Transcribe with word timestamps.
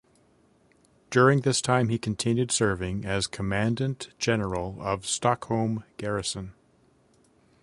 During 1.11 1.41
this 1.41 1.61
time 1.61 1.89
he 1.89 1.99
continued 1.99 2.49
serving 2.51 3.05
as 3.05 3.27
Commandant 3.27 4.07
General 4.17 4.79
of 4.81 5.05
Stockholm 5.05 5.83
Garrison. 5.97 6.53